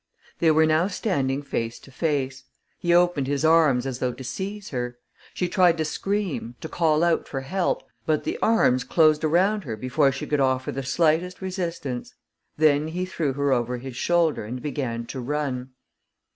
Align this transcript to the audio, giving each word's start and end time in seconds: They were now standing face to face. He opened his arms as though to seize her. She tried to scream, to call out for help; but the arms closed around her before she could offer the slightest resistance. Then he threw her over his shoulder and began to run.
They 0.39 0.49
were 0.49 0.65
now 0.65 0.87
standing 0.87 1.43
face 1.43 1.77
to 1.77 1.91
face. 1.91 2.45
He 2.79 2.91
opened 2.91 3.27
his 3.27 3.45
arms 3.45 3.85
as 3.85 3.99
though 3.99 4.13
to 4.13 4.23
seize 4.23 4.69
her. 4.71 4.97
She 5.35 5.47
tried 5.47 5.77
to 5.77 5.85
scream, 5.85 6.55
to 6.61 6.67
call 6.67 7.03
out 7.03 7.27
for 7.27 7.41
help; 7.41 7.83
but 8.07 8.23
the 8.23 8.39
arms 8.41 8.83
closed 8.83 9.23
around 9.23 9.63
her 9.63 9.77
before 9.77 10.11
she 10.11 10.25
could 10.25 10.39
offer 10.39 10.71
the 10.71 10.81
slightest 10.81 11.39
resistance. 11.39 12.15
Then 12.57 12.87
he 12.87 13.05
threw 13.05 13.33
her 13.33 13.53
over 13.53 13.77
his 13.77 13.95
shoulder 13.95 14.43
and 14.43 14.59
began 14.59 15.05
to 15.05 15.19
run. 15.19 15.69